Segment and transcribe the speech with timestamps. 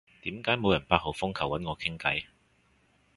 [0.23, 2.23] 點解冇人八號風球搵我傾偈？